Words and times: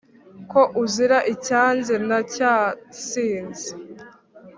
ko 0.51 0.61
uzira 0.83 1.17
icyanze 1.33 1.93
na 2.07 2.19
cya 2.33 2.53
sinzi, 3.07 3.71